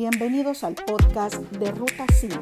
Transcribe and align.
Bienvenidos 0.00 0.62
al 0.62 0.76
podcast 0.76 1.34
de 1.34 1.72
Ruta 1.72 2.06
5. 2.08 2.38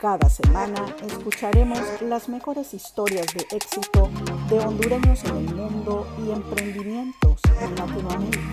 Cada 0.00 0.26
semana 0.30 0.86
escucharemos 1.06 1.80
las 2.00 2.30
mejores 2.30 2.72
historias 2.72 3.26
de 3.34 3.42
éxito 3.54 4.08
de 4.48 4.58
hondureños 4.58 5.22
en 5.24 5.36
el 5.36 5.54
mundo 5.54 6.06
y 6.26 6.30
emprendimientos 6.30 7.42
en 7.60 7.74
Latinoamérica. 7.74 8.52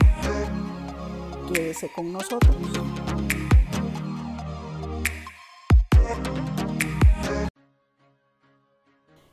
Quédese 1.53 1.89
con 1.95 2.11
nosotros. 2.11 2.57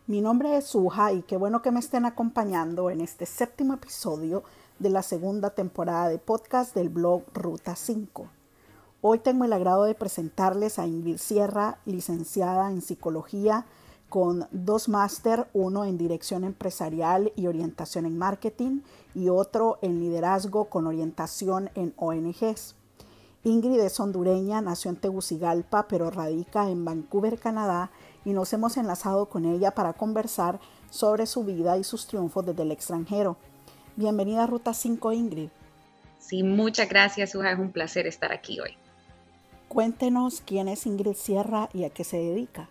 Mi 0.09 0.21
nombre 0.21 0.57
es 0.57 0.67
Suja 0.67 1.13
y 1.13 1.23
qué 1.23 1.37
bueno 1.37 1.63
que 1.63 1.73
me 1.73 1.81
estén 1.81 2.05
acompañando 2.05 2.91
en 2.91 3.01
este 3.01 3.27
séptimo 3.27 3.75
episodio 3.75 4.45
de 4.79 4.89
la 4.89 5.03
segunda 5.03 5.51
temporada 5.51 6.09
de 6.09 6.19
podcast 6.19 6.77
del 6.77 6.91
blog 6.91 7.25
Ruta 7.35 7.75
5. 7.75 8.29
Hoy 9.01 9.19
tengo 9.19 9.45
el 9.45 9.53
agrado 9.53 9.83
de 9.83 9.97
presentarles 9.97 10.79
a 10.79 10.87
Ingrid 10.87 11.17
Sierra, 11.17 11.81
licenciada 11.87 12.71
en 12.71 12.83
psicología 12.83 13.67
con 14.09 14.47
dos 14.53 14.89
máster, 14.89 15.49
uno 15.53 15.85
en 15.85 15.99
dirección 15.99 16.45
empresarial 16.45 17.33
y 17.35 17.49
orientación 17.49 18.07
en 18.07 18.17
marketing 18.17 18.83
y 19.13 19.29
otro 19.29 19.81
en 19.83 19.99
liderazgo 19.99 20.67
con 20.67 20.87
orientación 20.87 21.69
en 21.75 21.95
ONGs. 21.97 22.77
Ingrid 23.43 23.81
es 23.81 23.99
hondureña, 24.01 24.61
nació 24.61 24.91
en 24.91 24.97
Tegucigalpa, 24.99 25.87
pero 25.89 26.11
radica 26.11 26.69
en 26.69 26.85
Vancouver, 26.85 27.39
Canadá, 27.39 27.91
y 28.27 28.33
nos 28.33 28.53
hemos 28.53 28.77
enlazado 28.77 29.27
con 29.27 29.47
ella 29.47 29.71
para 29.71 29.93
conversar 29.93 30.59
sobre 30.91 31.27
su 31.27 31.45
vida 31.45 31.79
y 31.79 31.85
sus 31.85 32.09
triunfos 32.09 32.45
desde 32.45 32.65
el 32.65 32.73
extranjero. 32.73 33.37
Bienvenida 33.95 34.43
a 34.43 34.47
Ruta 34.49 34.75
5, 34.75 35.13
Ingrid. 35.13 35.49
Sí, 36.19 36.43
muchas 36.43 36.89
gracias, 36.89 37.31
Suja. 37.31 37.53
Es 37.53 37.59
un 37.59 37.71
placer 37.71 38.09
estar 38.09 38.33
aquí 38.33 38.59
hoy. 38.59 38.77
Cuéntenos 39.69 40.43
quién 40.45 40.67
es 40.67 40.87
Ingrid 40.87 41.15
Sierra 41.15 41.69
y 41.73 41.85
a 41.85 41.91
qué 41.91 42.03
se 42.03 42.17
dedica. 42.17 42.69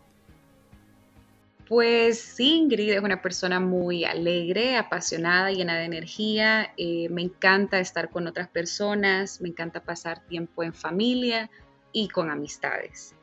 Pues 1.70 2.20
sí, 2.20 2.58
Ingrid 2.58 2.92
es 2.92 3.02
una 3.02 3.22
persona 3.22 3.62
muy 3.62 4.04
alegre, 4.04 4.76
apasionada, 4.76 5.52
llena 5.52 5.78
de 5.78 5.86
energía. 5.86 6.74
Eh, 6.76 7.08
me 7.10 7.22
encanta 7.22 7.80
estar 7.80 8.10
con 8.10 8.28
otras 8.28 8.50
personas, 8.50 9.40
me 9.40 9.48
encanta 9.48 9.80
pasar 9.80 10.20
tiempo 10.28 10.64
en 10.64 10.74
familia 10.74 11.50
y 11.94 12.10
con 12.10 12.30
amistades. 12.30 13.16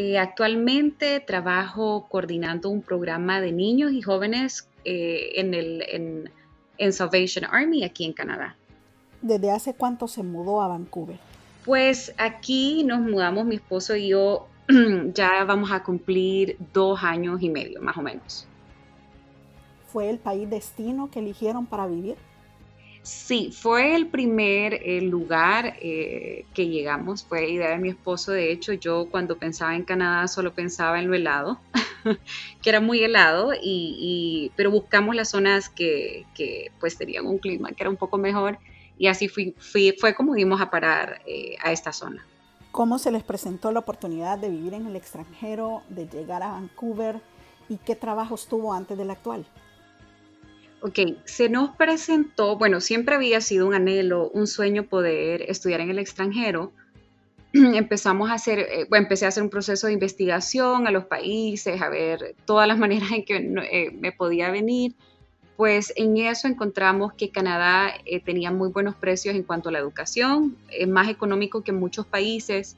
Eh, 0.00 0.16
actualmente 0.16 1.18
trabajo 1.18 2.06
coordinando 2.08 2.70
un 2.70 2.82
programa 2.82 3.40
de 3.40 3.50
niños 3.50 3.90
y 3.92 4.00
jóvenes 4.00 4.68
eh, 4.84 5.32
en, 5.34 5.54
el, 5.54 5.82
en 5.88 6.30
en 6.78 6.92
Salvation 6.92 7.44
Army 7.50 7.84
aquí 7.84 8.04
en 8.04 8.12
Canadá. 8.12 8.56
¿Desde 9.20 9.50
hace 9.50 9.74
cuánto 9.74 10.06
se 10.08 10.22
mudó 10.22 10.62
a 10.62 10.68
Vancouver? 10.68 11.18
Pues 11.64 12.14
aquí 12.16 12.84
nos 12.84 13.00
mudamos 13.00 13.44
mi 13.44 13.56
esposo 13.56 13.96
y 13.96 14.08
yo, 14.08 14.46
ya 15.14 15.44
vamos 15.44 15.70
a 15.72 15.82
cumplir 15.82 16.56
dos 16.72 17.02
años 17.02 17.42
y 17.42 17.50
medio, 17.50 17.82
más 17.82 17.96
o 17.96 18.02
menos. 18.02 18.46
¿Fue 19.88 20.08
el 20.08 20.18
país 20.18 20.48
destino 20.48 21.10
que 21.10 21.18
eligieron 21.18 21.66
para 21.66 21.86
vivir? 21.86 22.16
Sí, 23.08 23.52
fue 23.52 23.96
el 23.96 24.08
primer 24.08 24.74
eh, 24.74 25.00
lugar 25.00 25.78
eh, 25.80 26.44
que 26.52 26.68
llegamos, 26.68 27.24
fue 27.24 27.50
idea 27.50 27.70
de 27.70 27.78
mi 27.78 27.88
esposo. 27.88 28.32
De 28.32 28.52
hecho, 28.52 28.74
yo 28.74 29.08
cuando 29.10 29.38
pensaba 29.38 29.74
en 29.74 29.84
Canadá 29.84 30.28
solo 30.28 30.52
pensaba 30.52 30.98
en 30.98 31.08
lo 31.08 31.14
helado, 31.14 31.58
que 32.62 32.68
era 32.68 32.82
muy 32.82 33.02
helado, 33.02 33.52
y, 33.62 34.52
pero 34.56 34.70
buscamos 34.70 35.16
las 35.16 35.30
zonas 35.30 35.70
que, 35.70 36.26
pues 36.80 36.98
tenían 36.98 37.24
un 37.24 37.38
clima 37.38 37.70
que 37.72 37.82
era 37.82 37.88
un 37.88 37.96
poco 37.96 38.18
mejor 38.18 38.58
y 38.98 39.06
así 39.06 39.28
fui, 39.28 39.54
fue 39.98 40.14
como 40.14 40.34
dimos 40.34 40.60
a 40.60 40.70
parar 40.70 41.22
eh, 41.26 41.56
a 41.64 41.72
esta 41.72 41.94
zona. 41.94 42.26
¿Cómo 42.72 42.98
se 42.98 43.10
les 43.10 43.22
presentó 43.22 43.72
la 43.72 43.78
oportunidad 43.78 44.36
de 44.36 44.50
vivir 44.50 44.74
en 44.74 44.86
el 44.86 44.96
extranjero, 44.96 45.80
de 45.88 46.06
llegar 46.08 46.42
a 46.42 46.48
Vancouver 46.48 47.22
y 47.70 47.78
qué 47.78 47.96
trabajos 47.96 48.48
tuvo 48.48 48.74
antes 48.74 48.98
del 48.98 49.10
actual? 49.10 49.46
Ok, 50.80 50.98
se 51.24 51.48
nos 51.48 51.70
presentó, 51.76 52.56
bueno, 52.56 52.80
siempre 52.80 53.16
había 53.16 53.40
sido 53.40 53.66
un 53.66 53.74
anhelo, 53.74 54.30
un 54.30 54.46
sueño 54.46 54.84
poder 54.84 55.42
estudiar 55.42 55.80
en 55.80 55.90
el 55.90 55.98
extranjero. 55.98 56.72
Empezamos 57.52 58.30
a 58.30 58.34
hacer, 58.34 58.60
eh, 58.60 58.86
bueno, 58.88 59.04
empecé 59.04 59.24
a 59.24 59.28
hacer 59.28 59.42
un 59.42 59.50
proceso 59.50 59.88
de 59.88 59.94
investigación 59.94 60.86
a 60.86 60.92
los 60.92 61.06
países, 61.06 61.82
a 61.82 61.88
ver 61.88 62.36
todas 62.44 62.68
las 62.68 62.78
maneras 62.84 63.10
en 63.10 63.24
que 63.24 63.36
eh, 63.36 63.90
me 63.98 64.12
podía 64.12 64.50
venir. 64.50 64.94
Pues 65.56 65.92
en 65.96 66.16
eso 66.16 66.46
encontramos 66.46 67.12
que 67.14 67.30
Canadá 67.30 67.92
eh, 68.04 68.20
tenía 68.20 68.52
muy 68.52 68.68
buenos 68.68 68.94
precios 68.94 69.34
en 69.34 69.42
cuanto 69.42 69.70
a 69.70 69.72
la 69.72 69.80
educación, 69.80 70.56
es 70.70 70.86
más 70.86 71.08
económico 71.08 71.64
que 71.64 71.72
muchos 71.72 72.06
países. 72.06 72.76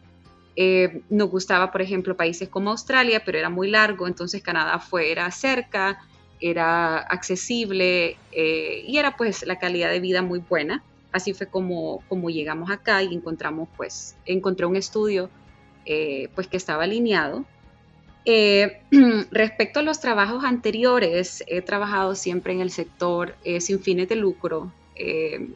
nos 1.10 1.31
gustaba, 1.31 1.71
por 1.71 1.83
ejemplo, 1.83 2.16
países 2.16 2.49
como 2.49 2.71
Australia, 2.71 3.22
pero 3.25 3.37
era 3.39 3.50
muy 3.50 3.69
largo, 3.69 4.06
entonces 4.06 4.43
Canadá 4.43 4.78
fue, 4.78 5.12
era 5.12 5.31
cerca 5.31 5.99
era 6.41 6.99
accesible 6.99 8.17
eh, 8.33 8.84
y 8.87 8.99
era 8.99 9.17
pues 9.17 9.47
la 9.47 9.59
calidad 9.59 9.91
de 9.91 10.01
vida 10.01 10.23
muy 10.23 10.41
buena. 10.41 10.83
Así 11.12 11.34
fue 11.34 11.47
como, 11.47 12.03
como 12.09 12.31
llegamos 12.31 12.71
acá 12.71 13.03
y 13.03 13.15
encontramos 13.15 13.69
pues, 13.77 14.17
encontré 14.27 14.67
un 14.67 14.77
estudio 14.77 15.28
eh, 15.84 16.28
pues 16.34 16.47
que 16.47 16.56
estaba 16.56 16.84
alineado. 16.84 17.45
Eh, 18.25 18.83
respecto 19.31 19.81
a 19.81 19.83
los 19.83 20.01
trabajos 20.01 20.45
anteriores, 20.45 21.43
he 21.47 21.62
trabajado 21.62 22.15
siempre 22.15 22.53
en 22.53 22.61
el 22.61 22.71
sector 22.71 23.34
sin 23.61 23.81
fines 23.81 24.09
de 24.09 24.17
lucro, 24.17 24.72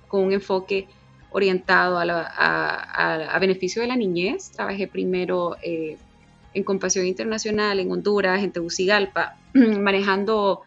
con 0.08 0.24
un 0.24 0.32
enfoque 0.32 0.88
orientado 1.30 1.98
a, 1.98 3.38
beneficio 3.38 3.82
de 3.82 3.88
la 3.88 3.96
niñez. 3.96 4.50
Trabajé 4.50 4.88
primero 4.88 5.56
en 6.54 6.62
Compasión 6.62 7.06
Internacional 7.06 7.80
en 7.80 7.90
Honduras, 7.90 8.42
en 8.42 8.52
Tegucigalpa, 8.52 9.36
manejando 9.52 10.62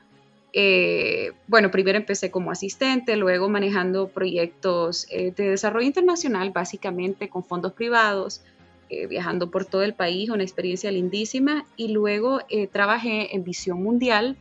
eh, 0.60 1.34
bueno, 1.46 1.70
primero 1.70 2.00
empecé 2.00 2.32
como 2.32 2.50
asistente, 2.50 3.16
luego 3.16 3.48
manejando 3.48 4.08
proyectos 4.08 5.06
eh, 5.12 5.30
de 5.30 5.52
desarrollo 5.52 5.86
internacional, 5.86 6.50
básicamente 6.50 7.30
con 7.30 7.44
fondos 7.44 7.74
privados, 7.74 8.42
eh, 8.90 9.06
viajando 9.06 9.52
por 9.52 9.66
todo 9.66 9.84
el 9.84 9.94
país, 9.94 10.32
una 10.32 10.42
experiencia 10.42 10.90
lindísima, 10.90 11.68
y 11.76 11.90
luego 11.90 12.40
trabajé 12.72 13.36
en 13.36 13.44
Visión 13.44 13.84
Mundial, 13.84 14.36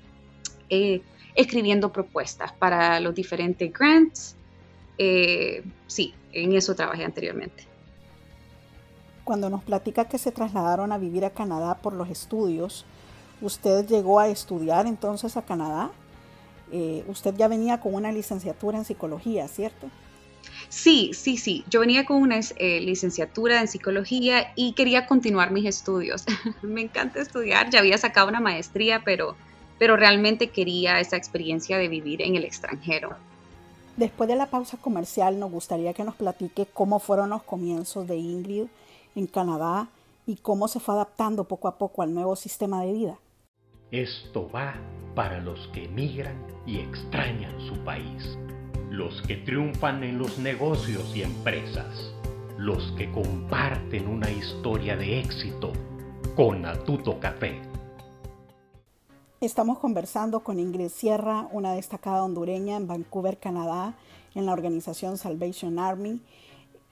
escribiendo 1.34 1.92
propuestas 1.92 2.50
para 2.50 2.98
los 3.00 3.14
diferentes 3.14 3.70
grants. 3.70 4.36
sí, 4.96 6.14
en 6.32 6.52
eso 6.54 6.74
trabajé 6.74 7.04
anteriormente. 7.04 7.64
Cuando 9.22 9.50
nos 9.50 9.62
platica 9.62 10.06
que 10.06 10.16
se 10.16 10.32
trasladaron 10.32 10.92
a 10.92 10.96
vivir 10.96 11.26
a 11.26 11.30
Canadá 11.30 11.74
por 11.74 11.92
los 11.92 12.08
estudios, 12.08 12.86
¿usted 13.42 13.86
llegó 13.86 14.18
a 14.18 14.28
estudiar 14.28 14.86
entonces 14.86 15.36
a 15.36 15.42
Canadá? 15.42 15.90
Eh, 16.72 17.04
usted 17.08 17.34
ya 17.36 17.48
venía 17.48 17.80
con 17.80 17.94
una 17.94 18.12
licenciatura 18.12 18.78
en 18.78 18.84
psicología, 18.84 19.48
¿cierto? 19.48 19.88
Sí, 20.68 21.12
sí, 21.14 21.36
sí. 21.36 21.64
Yo 21.70 21.80
venía 21.80 22.04
con 22.04 22.20
una 22.22 22.38
eh, 22.38 22.80
licenciatura 22.80 23.60
en 23.60 23.68
psicología 23.68 24.52
y 24.56 24.72
quería 24.72 25.06
continuar 25.06 25.50
mis 25.50 25.66
estudios. 25.66 26.24
Me 26.62 26.82
encanta 26.82 27.20
estudiar, 27.20 27.70
ya 27.70 27.80
había 27.80 27.98
sacado 27.98 28.28
una 28.28 28.40
maestría, 28.40 29.02
pero, 29.04 29.36
pero 29.78 29.96
realmente 29.96 30.48
quería 30.50 31.00
esa 31.00 31.16
experiencia 31.16 31.78
de 31.78 31.88
vivir 31.88 32.22
en 32.22 32.36
el 32.36 32.44
extranjero. 32.44 33.16
Después 33.96 34.28
de 34.28 34.36
la 34.36 34.46
pausa 34.46 34.76
comercial, 34.76 35.38
nos 35.38 35.50
gustaría 35.50 35.94
que 35.94 36.04
nos 36.04 36.16
platique 36.16 36.66
cómo 36.66 36.98
fueron 36.98 37.30
los 37.30 37.42
comienzos 37.42 38.06
de 38.06 38.16
Ingrid 38.16 38.66
en 39.14 39.26
Canadá 39.26 39.88
y 40.26 40.36
cómo 40.36 40.68
se 40.68 40.80
fue 40.80 40.94
adaptando 40.94 41.44
poco 41.44 41.68
a 41.68 41.78
poco 41.78 42.02
al 42.02 42.12
nuevo 42.12 42.36
sistema 42.36 42.82
de 42.82 42.92
vida. 42.92 43.18
Esto 43.96 44.46
va 44.54 44.74
para 45.14 45.40
los 45.40 45.68
que 45.68 45.86
emigran 45.86 46.36
y 46.66 46.80
extrañan 46.80 47.58
su 47.66 47.82
país, 47.82 48.36
los 48.90 49.22
que 49.22 49.36
triunfan 49.36 50.04
en 50.04 50.18
los 50.18 50.36
negocios 50.36 51.16
y 51.16 51.22
empresas, 51.22 52.12
los 52.58 52.92
que 52.98 53.10
comparten 53.10 54.06
una 54.06 54.30
historia 54.30 54.98
de 54.98 55.20
éxito 55.20 55.72
con 56.36 56.66
Atuto 56.66 57.18
Café. 57.20 57.58
Estamos 59.40 59.78
conversando 59.78 60.40
con 60.40 60.60
Ingrid 60.60 60.90
Sierra, 60.90 61.48
una 61.50 61.72
destacada 61.72 62.22
hondureña 62.22 62.76
en 62.76 62.86
Vancouver, 62.86 63.38
Canadá, 63.38 63.94
en 64.34 64.44
la 64.44 64.52
organización 64.52 65.16
Salvation 65.16 65.78
Army. 65.78 66.20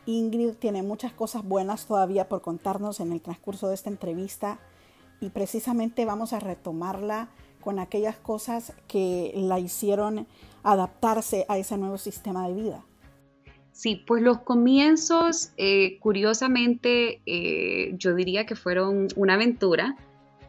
Ingrid 0.06 0.54
tiene 0.54 0.82
muchas 0.82 1.12
cosas 1.12 1.44
buenas 1.44 1.84
todavía 1.84 2.30
por 2.30 2.40
contarnos 2.40 2.98
en 3.00 3.12
el 3.12 3.20
transcurso 3.20 3.68
de 3.68 3.74
esta 3.74 3.90
entrevista 3.90 4.58
y 5.20 5.30
precisamente 5.30 6.04
vamos 6.04 6.32
a 6.32 6.40
retomarla 6.40 7.28
con 7.60 7.78
aquellas 7.78 8.16
cosas 8.16 8.72
que 8.86 9.32
la 9.34 9.58
hicieron 9.58 10.26
adaptarse 10.62 11.46
a 11.48 11.58
ese 11.58 11.78
nuevo 11.78 11.98
sistema 11.98 12.46
de 12.46 12.54
vida. 12.54 12.84
Sí, 13.72 14.04
pues 14.06 14.22
los 14.22 14.38
comienzos, 14.38 15.52
eh, 15.56 15.98
curiosamente, 15.98 17.20
eh, 17.26 17.94
yo 17.98 18.14
diría 18.14 18.46
que 18.46 18.54
fueron 18.54 19.08
una 19.16 19.34
aventura. 19.34 19.96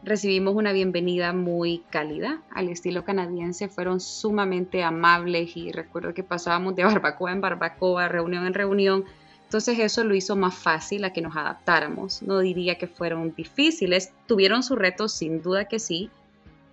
Recibimos 0.04 0.54
una 0.54 0.72
bienvenida 0.72 1.32
muy 1.32 1.82
cálida 1.90 2.44
al 2.52 2.68
estilo 2.68 3.04
canadiense, 3.04 3.68
fueron 3.68 3.98
sumamente 3.98 4.84
amables 4.84 5.56
y 5.56 5.72
recuerdo 5.72 6.14
que 6.14 6.22
pasábamos 6.22 6.76
de 6.76 6.84
barbacoa 6.84 7.32
en 7.32 7.40
barbacoa, 7.40 8.06
reunión 8.06 8.46
en 8.46 8.54
reunión, 8.54 9.04
Entonces 9.46 9.78
eso 9.78 10.02
lo 10.02 10.14
hizo 10.16 10.34
más 10.34 10.54
fácil 10.56 11.04
a 11.04 11.12
que 11.12 11.22
nos 11.22 11.36
adaptáramos. 11.36 12.20
No 12.20 12.40
diría 12.40 12.78
que 12.78 12.88
fueron 12.88 13.32
difíciles, 13.34 14.12
tuvieron 14.26 14.64
sus 14.64 14.76
retos 14.76 15.12
sin 15.12 15.40
duda 15.40 15.66
que 15.66 15.78
sí, 15.78 16.10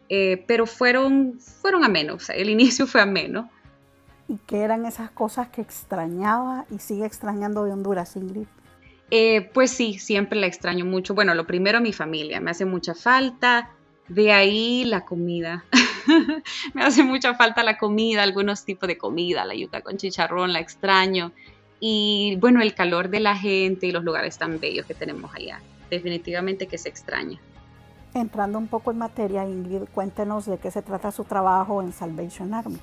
eh, 0.10 0.44
pero 0.48 0.66
fueron, 0.66 1.40
fueron 1.40 1.90
menos. 1.92 2.30
el 2.30 2.50
inicio 2.50 2.88
fue 2.88 3.02
ameno. 3.02 3.50
¿Y 4.28 4.38
qué 4.48 4.62
eran 4.62 4.86
esas 4.86 5.12
cosas 5.12 5.50
que 5.50 5.62
extrañaba 5.62 6.66
y 6.72 6.80
sigue 6.80 7.06
extrañando 7.06 7.64
de 7.64 7.74
Honduras, 7.74 8.16
Ingrid? 8.16 8.48
Eh, 9.12 9.52
pues 9.54 9.70
sí, 9.70 10.00
siempre 10.00 10.40
la 10.40 10.48
extraño 10.48 10.86
mucho. 10.86 11.14
Bueno, 11.14 11.36
lo 11.36 11.46
primero 11.46 11.80
mi 11.80 11.94
familia, 11.94 12.40
me 12.40 12.50
hace 12.50 12.66
mucha 12.66 12.96
falta. 12.96 13.70
De 14.08 14.31
ahí 14.31 14.84
la 14.86 15.06
comida. 15.06 15.64
me 16.74 16.84
hace 16.84 17.04
mucha 17.04 17.36
falta 17.36 17.64
la 17.64 17.78
comida, 17.78 18.24
algunos 18.24 18.66
tipos 18.66 18.88
de 18.88 18.98
comida, 18.98 19.46
la 19.46 19.54
yuca 19.54 19.81
con 19.81 19.98
chicharrón, 19.98 20.52
la 20.52 20.60
extraño. 20.60 21.31
Y 21.85 22.38
bueno, 22.39 22.62
el 22.62 22.74
calor 22.74 23.09
de 23.09 23.19
la 23.19 23.35
gente 23.35 23.88
y 23.88 23.91
los 23.91 24.06
lugares 24.06 24.38
tan 24.38 24.57
bellos 24.57 24.85
que 24.85 24.94
tenemos 24.94 25.35
allá. 25.35 25.59
Definitivamente 25.89 26.65
que 26.65 26.77
se 26.77 26.88
extraña. 26.88 27.41
Entrando 28.13 28.57
un 28.57 28.68
poco 28.68 28.91
en 28.91 29.00
materia, 29.00 29.44
Ingrid, 29.44 29.89
cuéntenos 29.94 30.45
de 30.45 30.57
qué 30.57 30.71
se 30.71 30.81
trata 30.81 31.12
su 31.12 31.25
trabajo 31.25 31.81
en 31.81 31.91
Salvation 31.91 32.53
Army. 32.53 32.77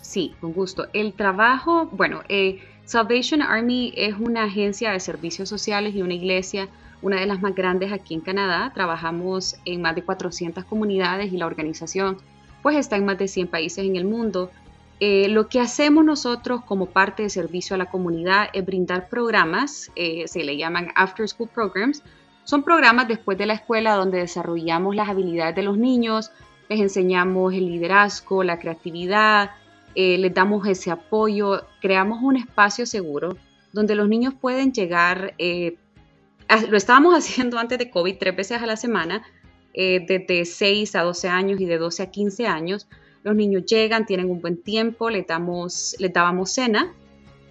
Sí, 0.00 0.34
con 0.40 0.52
gusto. 0.52 0.88
El 0.92 1.12
trabajo, 1.12 1.88
bueno, 1.92 2.22
eh, 2.28 2.58
Salvation 2.86 3.40
Army 3.40 3.92
es 3.96 4.16
una 4.18 4.42
agencia 4.42 4.90
de 4.90 4.98
servicios 4.98 5.48
sociales 5.48 5.94
y 5.94 6.02
una 6.02 6.14
iglesia, 6.14 6.66
una 7.02 7.20
de 7.20 7.26
las 7.26 7.40
más 7.40 7.54
grandes 7.54 7.92
aquí 7.92 8.14
en 8.14 8.20
Canadá. 8.20 8.72
Trabajamos 8.74 9.60
en 9.64 9.80
más 9.80 9.94
de 9.94 10.02
400 10.02 10.64
comunidades 10.64 11.32
y 11.32 11.36
la 11.36 11.46
organización 11.46 12.18
pues 12.62 12.76
está 12.76 12.96
en 12.96 13.04
más 13.04 13.16
de 13.16 13.28
100 13.28 13.46
países 13.46 13.84
en 13.84 13.94
el 13.94 14.06
mundo. 14.06 14.50
Eh, 15.00 15.28
lo 15.28 15.48
que 15.48 15.60
hacemos 15.60 16.04
nosotros 16.04 16.62
como 16.64 16.86
parte 16.86 17.22
de 17.22 17.30
servicio 17.30 17.74
a 17.74 17.78
la 17.78 17.90
comunidad 17.90 18.48
es 18.52 18.64
brindar 18.64 19.08
programas, 19.08 19.90
eh, 19.96 20.28
se 20.28 20.44
le 20.44 20.56
llaman 20.56 20.92
After 20.94 21.26
School 21.26 21.48
Programs. 21.48 22.02
Son 22.44 22.62
programas 22.62 23.08
después 23.08 23.38
de 23.38 23.46
la 23.46 23.54
escuela 23.54 23.94
donde 23.94 24.18
desarrollamos 24.18 24.94
las 24.94 25.08
habilidades 25.08 25.56
de 25.56 25.62
los 25.62 25.78
niños, 25.78 26.30
les 26.68 26.80
enseñamos 26.80 27.54
el 27.54 27.66
liderazgo, 27.66 28.44
la 28.44 28.58
creatividad, 28.58 29.50
eh, 29.94 30.18
les 30.18 30.34
damos 30.34 30.66
ese 30.66 30.90
apoyo, 30.90 31.66
creamos 31.80 32.22
un 32.22 32.36
espacio 32.36 32.86
seguro 32.86 33.36
donde 33.72 33.94
los 33.94 34.08
niños 34.08 34.34
pueden 34.34 34.72
llegar, 34.72 35.34
lo 36.68 36.76
estábamos 36.76 37.14
haciendo 37.18 37.58
antes 37.58 37.78
de 37.78 37.90
COVID 37.90 38.16
tres 38.18 38.36
veces 38.36 38.62
a 38.62 38.66
la 38.66 38.76
semana, 38.76 39.22
eh, 39.72 40.04
desde 40.06 40.44
6 40.44 40.96
a 40.96 41.02
12 41.02 41.28
años 41.28 41.60
y 41.60 41.64
de 41.64 41.78
12 41.78 42.02
a 42.02 42.10
15 42.10 42.46
años. 42.46 42.88
Los 43.22 43.36
niños 43.36 43.64
llegan, 43.66 44.06
tienen 44.06 44.30
un 44.30 44.40
buen 44.40 44.62
tiempo, 44.62 45.10
les, 45.10 45.26
damos, 45.26 45.94
les 45.98 46.12
dábamos 46.12 46.52
cena. 46.52 46.92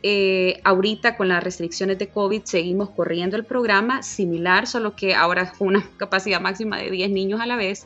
Eh, 0.02 0.62
ahorita 0.64 1.18
con 1.18 1.28
las 1.28 1.44
restricciones 1.44 2.00
de 2.00 2.08
COVID 2.08 2.44
seguimos 2.46 2.90
corriendo 2.92 3.36
el 3.36 3.44
programa 3.44 4.02
similar, 4.02 4.66
solo 4.66 4.96
que 4.96 5.14
ahora 5.14 5.52
con 5.52 5.68
una 5.68 5.84
capacidad 5.98 6.42
máxima 6.42 6.78
de 6.78 6.90
10 6.90 7.12
niños 7.12 7.42
a 7.42 7.46
la 7.46 7.56
vez. 7.56 7.86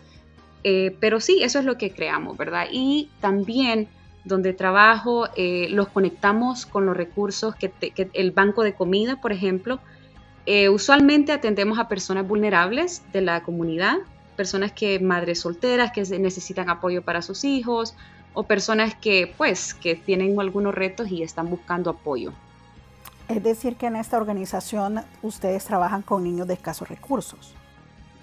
Eh, 0.63 0.95
pero 0.99 1.19
sí, 1.19 1.43
eso 1.43 1.59
es 1.59 1.65
lo 1.65 1.77
que 1.77 1.91
creamos, 1.91 2.37
¿verdad? 2.37 2.67
Y 2.71 3.09
también 3.19 3.87
donde 4.23 4.53
trabajo, 4.53 5.27
los 5.35 5.89
conectamos 5.89 6.65
con 6.65 6.85
los 6.85 6.95
recursos 6.95 7.55
que, 7.55 7.69
que, 7.69 8.09
el 8.13 8.31
banco 8.31 8.63
de 8.63 8.73
comida, 8.73 9.19
por 9.19 9.33
ejemplo. 9.33 9.81
usualmente 10.71 11.33
atendemos 11.33 11.77
a 11.77 11.89
personas 11.89 12.25
vulnerables 12.25 13.03
de 13.11 13.19
la 13.19 13.43
comunidad 13.43 13.97
personas 14.33 14.71
que 14.71 14.99
madres 14.99 15.39
solteras 15.39 15.91
que 15.91 16.01
necesitan 16.19 16.69
apoyo 16.69 17.01
para 17.01 17.21
sus 17.21 17.43
hijos 17.43 17.95
o 18.33 18.43
personas 18.43 18.95
que 18.95 19.33
pues 19.37 19.73
que 19.73 19.95
tienen 19.95 20.39
algunos 20.39 20.73
retos 20.73 21.11
y 21.11 21.23
están 21.23 21.49
buscando 21.49 21.89
apoyo. 21.89 22.33
Es 23.29 23.41
decir, 23.41 23.75
que 23.75 23.87
en 23.87 23.95
esta 23.95 24.17
organización 24.17 25.01
ustedes 25.21 25.65
trabajan 25.65 26.01
con 26.01 26.23
niños 26.23 26.47
de 26.47 26.55
escasos 26.55 26.89
recursos. 26.89 27.53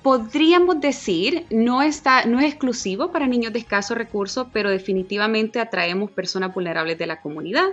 Podríamos 0.02 0.80
decir, 0.80 1.46
no, 1.50 1.82
está, 1.82 2.24
no 2.24 2.40
es 2.40 2.46
exclusivo 2.46 3.10
para 3.10 3.26
niños 3.26 3.52
de 3.52 3.58
escasos 3.58 3.96
recursos, 3.96 4.46
pero 4.52 4.70
definitivamente 4.70 5.60
atraemos 5.60 6.10
personas 6.10 6.54
vulnerables 6.54 6.96
de 6.98 7.06
la 7.06 7.20
comunidad 7.20 7.68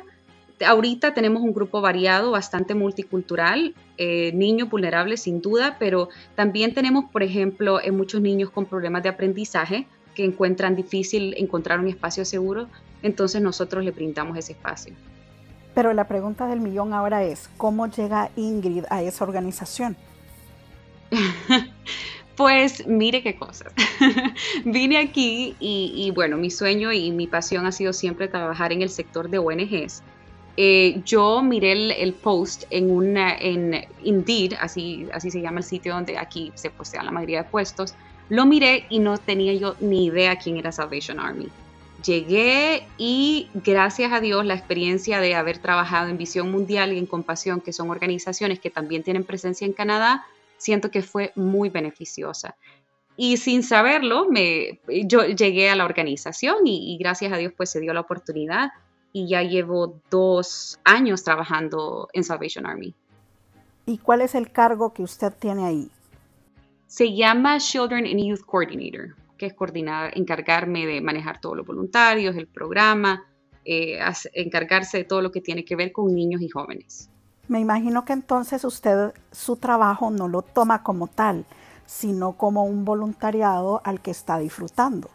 ahorita 0.65 1.13
tenemos 1.13 1.43
un 1.43 1.53
grupo 1.53 1.81
variado, 1.81 2.31
bastante 2.31 2.73
multicultural, 2.75 3.75
eh, 3.97 4.31
niños 4.33 4.69
vulnerables 4.69 5.21
sin 5.21 5.41
duda, 5.41 5.77
pero 5.79 6.09
también 6.35 6.73
tenemos, 6.73 7.05
por 7.11 7.23
ejemplo, 7.23 7.81
en 7.81 7.95
muchos 7.95 8.21
niños 8.21 8.49
con 8.49 8.65
problemas 8.65 9.03
de 9.03 9.09
aprendizaje 9.09 9.87
que 10.15 10.25
encuentran 10.25 10.75
difícil 10.75 11.35
encontrar 11.37 11.79
un 11.79 11.87
espacio 11.87 12.25
seguro, 12.25 12.67
entonces 13.03 13.41
nosotros 13.41 13.83
le 13.83 13.91
brindamos 13.91 14.37
ese 14.37 14.53
espacio. 14.53 14.93
Pero 15.75 15.93
la 15.93 16.07
pregunta 16.07 16.47
del 16.47 16.59
millón 16.59 16.93
ahora 16.93 17.23
es, 17.23 17.49
¿cómo 17.57 17.85
llega 17.87 18.31
Ingrid 18.35 18.85
a 18.89 19.03
esa 19.03 19.23
organización? 19.23 19.95
Pues 22.37 22.85
mire 22.85 23.23
qué 23.23 23.35
cosas. 23.35 23.73
Vine 24.63 24.99
aquí 24.99 25.55
y, 25.59 25.91
y, 25.95 26.11
bueno, 26.11 26.37
mi 26.37 26.51
sueño 26.51 26.93
y 26.93 27.11
mi 27.11 27.25
pasión 27.25 27.65
ha 27.65 27.71
sido 27.71 27.93
siempre 27.93 28.27
trabajar 28.27 28.71
en 28.71 28.83
el 28.83 28.91
sector 28.91 29.27
de 29.27 29.39
ONGs. 29.39 30.03
Eh, 30.59 31.03
yo 31.05 31.43
miré 31.43 32.01
el, 32.01 32.13
post 32.15 32.63
en 32.71 32.89
una, 32.89 33.37
en 33.37 33.85
Indeed, 34.03 34.53
así, 34.59 35.07
así 35.13 35.29
se 35.29 35.39
llama 35.39 35.59
el 35.59 35.63
sitio 35.63 35.93
donde 35.93 36.17
aquí 36.17 36.51
se 36.55 36.71
postean 36.71 37.05
la 37.05 37.11
mayoría 37.11 37.43
de 37.43 37.49
puestos. 37.49 37.93
Lo 38.29 38.47
miré 38.47 38.87
y 38.89 38.97
no 38.97 39.19
tenía 39.19 39.53
yo 39.53 39.75
ni 39.79 40.05
idea 40.05 40.35
quién 40.37 40.57
era 40.57 40.71
Salvation 40.71 41.19
Army. 41.19 41.47
Llegué 42.03 42.87
y 42.97 43.49
gracias 43.53 44.11
a 44.11 44.19
Dios 44.19 44.45
la 44.45 44.55
experiencia 44.55 45.19
de 45.19 45.35
haber 45.35 45.59
trabajado 45.59 46.09
en 46.09 46.17
Visión 46.17 46.51
Mundial 46.51 46.91
y 46.91 46.97
en 46.97 47.05
Compasión, 47.05 47.61
que 47.61 47.71
son 47.71 47.91
organizaciones 47.91 48.59
que 48.59 48.71
también 48.71 49.03
tienen 49.03 49.23
presencia 49.23 49.65
en 49.65 49.73
Canadá, 49.73 50.25
siento 50.57 50.89
que 50.89 51.03
fue 51.03 51.33
muy 51.35 51.69
beneficiosa. 51.69 52.55
Y 53.15 53.37
sin 53.37 53.61
saberlo, 53.61 54.27
me, 54.29 54.79
yo 55.05 55.23
llegué 55.25 55.69
a 55.69 55.75
la 55.75 55.85
organización 55.85 56.65
y, 56.65 56.93
y 56.93 56.97
gracias 56.97 57.31
a 57.31 57.37
Dios 57.37 57.53
pues 57.55 57.69
se 57.69 57.79
dio 57.79 57.93
la 57.93 58.01
oportunidad 58.01 58.71
y 59.13 59.27
ya 59.27 59.43
llevo 59.43 59.99
dos 60.09 60.79
años 60.83 61.23
trabajando 61.23 62.07
en 62.13 62.23
Salvation 62.23 62.65
Army. 62.65 62.93
¿Y 63.85 63.97
cuál 63.99 64.21
es 64.21 64.35
el 64.35 64.51
cargo 64.51 64.93
que 64.93 65.03
usted 65.03 65.33
tiene 65.39 65.65
ahí? 65.65 65.89
Se 66.87 67.15
llama 67.15 67.57
Children 67.59 68.05
and 68.05 68.19
Youth 68.19 68.45
Coordinator, 68.45 69.15
que 69.37 69.47
es 69.47 69.53
coordinar, 69.53 70.17
encargarme 70.17 70.85
de 70.85 71.01
manejar 71.01 71.39
todos 71.39 71.55
los 71.57 71.65
voluntarios, 71.65 72.35
el 72.35 72.47
programa, 72.47 73.25
eh, 73.65 73.99
encargarse 74.33 74.97
de 74.97 75.03
todo 75.03 75.21
lo 75.21 75.31
que 75.31 75.41
tiene 75.41 75.65
que 75.65 75.75
ver 75.75 75.91
con 75.91 76.13
niños 76.13 76.41
y 76.41 76.49
jóvenes. 76.49 77.09
Me 77.47 77.59
imagino 77.59 78.03
que 78.03 78.13
entonces 78.13 78.65
usted 78.65 79.13
su 79.31 79.55
trabajo 79.55 80.09
no 80.09 80.27
lo 80.27 80.41
toma 80.41 80.83
como 80.83 81.07
tal, 81.07 81.45
sino 81.85 82.33
como 82.33 82.65
un 82.65 82.83
voluntariado 82.83 83.81
al 83.85 84.01
que 84.01 84.11
está 84.11 84.37
disfrutando. 84.37 85.09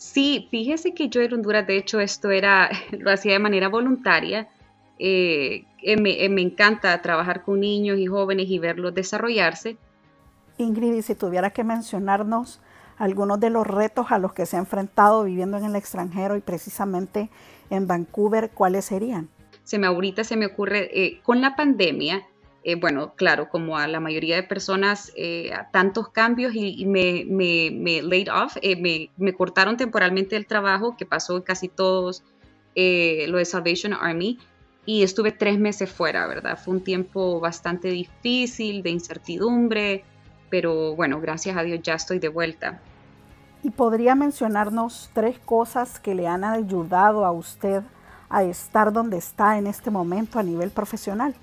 Sí, 0.00 0.48
fíjese 0.50 0.94
que 0.94 1.10
yo 1.10 1.20
en 1.20 1.34
Honduras, 1.34 1.66
de 1.66 1.76
hecho, 1.76 2.00
esto 2.00 2.30
era, 2.30 2.70
lo 2.98 3.10
hacía 3.10 3.34
de 3.34 3.38
manera 3.38 3.68
voluntaria. 3.68 4.48
Eh, 4.98 5.66
eh, 5.82 5.96
me, 5.98 6.24
eh, 6.24 6.28
me, 6.30 6.40
encanta 6.40 7.00
trabajar 7.02 7.42
con 7.42 7.60
niños 7.60 7.98
y 7.98 8.06
jóvenes 8.06 8.48
y 8.48 8.58
verlos 8.58 8.94
desarrollarse. 8.94 9.76
Ingrid, 10.56 10.94
y 10.94 11.02
si 11.02 11.14
tuviera 11.14 11.50
que 11.50 11.64
mencionarnos 11.64 12.62
algunos 12.96 13.40
de 13.40 13.50
los 13.50 13.66
retos 13.66 14.06
a 14.08 14.18
los 14.18 14.32
que 14.32 14.46
se 14.46 14.56
ha 14.56 14.60
enfrentado 14.60 15.24
viviendo 15.24 15.58
en 15.58 15.64
el 15.64 15.76
extranjero 15.76 16.34
y 16.34 16.40
precisamente 16.40 17.28
en 17.68 17.86
Vancouver, 17.86 18.50
¿cuáles 18.54 18.86
serían? 18.86 19.28
Se 19.64 19.78
me 19.78 19.86
ahorita 19.86 20.24
se 20.24 20.36
me 20.38 20.46
ocurre, 20.46 21.20
con 21.22 21.42
la 21.42 21.56
pandemia, 21.56 22.26
eh, 22.62 22.74
bueno, 22.74 23.14
claro, 23.14 23.48
como 23.48 23.78
a 23.78 23.86
la 23.86 24.00
mayoría 24.00 24.36
de 24.36 24.42
personas, 24.42 25.12
eh, 25.16 25.50
tantos 25.72 26.08
cambios 26.10 26.52
y, 26.54 26.84
me, 26.84 27.24
me, 27.26 28.02
laid 28.02 28.28
off, 28.30 28.56
eh, 28.60 29.10
me, 29.16 29.32
cortaron 29.32 29.76
temporalmente 29.78 30.36
el 30.36 30.46
trabajo, 30.46 30.94
que 30.96 31.06
pasó 31.06 31.42
casi 31.42 31.68
todos 31.68 32.22
lo 32.76 33.38
de 33.38 33.44
Salvation 33.44 33.92
Army, 33.92 34.38
y 34.86 35.02
estuve 35.02 35.32
tres 35.32 35.58
meses 35.58 35.90
fuera, 35.90 36.26
¿verdad? 36.26 36.58
Fue 36.58 36.74
un 36.74 36.82
tiempo 36.82 37.40
bastante 37.40 37.88
difícil, 37.88 38.82
de 38.82 38.90
incertidumbre, 38.90 40.04
pero 40.48 40.94
bueno, 40.96 41.20
gracias 41.20 41.56
a 41.56 41.62
Dios 41.62 41.80
ya 41.82 41.94
estoy 41.94 42.18
de 42.18 42.28
vuelta. 42.28 42.80
¿Y 43.62 43.70
podría 43.70 44.14
mencionarnos 44.14 45.10
tres 45.12 45.38
cosas 45.38 46.00
que 46.00 46.14
le 46.14 46.26
han 46.26 46.44
ayudado 46.44 47.26
a 47.26 47.32
usted 47.32 47.82
a 48.30 48.42
estar 48.42 48.92
donde 48.92 49.18
está 49.18 49.58
en 49.58 49.66
este 49.66 49.90
momento 49.90 50.38
a 50.38 50.42
nivel 50.42 50.70
profesional? 50.70 51.34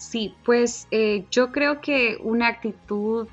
Sí, 0.00 0.34
pues 0.46 0.88
eh, 0.90 1.26
yo 1.30 1.52
creo 1.52 1.82
que 1.82 2.16
una 2.22 2.48
actitud, 2.48 3.28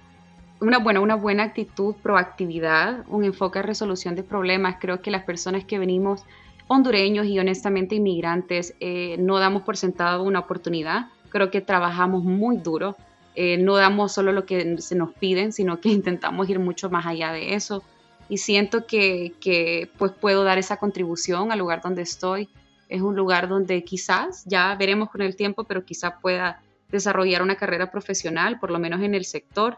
una 0.60 0.80
buena, 0.80 1.00
una 1.00 1.16
buena 1.16 1.44
actitud, 1.44 1.96
proactividad, 1.96 3.06
un 3.08 3.24
enfoque 3.24 3.60
a 3.60 3.62
resolución 3.62 4.16
de 4.16 4.24
problemas. 4.24 4.76
Creo 4.78 5.02
que 5.02 5.10
las 5.10 5.24
personas 5.24 5.64
que 5.64 5.80
venimos 5.80 6.26
hondureños 6.68 7.26
y 7.26 7.40
honestamente 7.40 7.96
inmigrantes 7.96 8.76
eh, 8.82 9.16
no 9.18 9.40
damos 9.40 9.62
por 9.62 9.78
sentado 9.78 10.24
una 10.24 10.40
oportunidad. 10.40 11.08
Creo 11.30 11.52
que 11.52 11.62
trabajamos 11.62 12.26
muy 12.26 12.58
duro. 12.58 12.98
Eh, 13.36 13.58
no 13.58 13.78
damos 13.78 14.12
solo 14.12 14.34
lo 14.34 14.46
que 14.46 14.78
se 14.80 14.96
nos 14.96 15.14
piden, 15.14 15.54
sino 15.54 15.80
que 15.80 15.88
intentamos 16.02 16.50
ir 16.50 16.60
mucho 16.60 16.90
más 16.90 17.06
allá 17.06 17.32
de 17.32 17.56
eso. 17.56 17.82
Y 18.28 18.40
siento 18.40 18.86
que, 18.86 19.36
que 19.40 19.90
pues 19.98 20.12
puedo 20.12 20.44
dar 20.44 20.58
esa 20.58 20.76
contribución 20.76 21.54
al 21.54 21.60
lugar 21.60 21.82
donde 21.82 22.02
estoy 22.02 22.50
Es 22.90 23.02
un 23.02 23.16
lugar 23.16 23.48
donde 23.48 23.84
quizás, 23.84 24.44
ya 24.46 24.76
veremos 24.76 25.10
con 25.10 25.22
el 25.22 25.36
tiempo, 25.36 25.64
pero 25.66 25.84
quizá 25.84 26.20
pueda 26.20 26.62
desarrollar 26.90 27.42
una 27.42 27.56
carrera 27.56 27.92
profesional, 27.92 28.60
por 28.60 28.72
lo 28.72 28.80
menos 28.80 29.02
en 29.02 29.14
el 29.14 29.26
sector. 29.26 29.78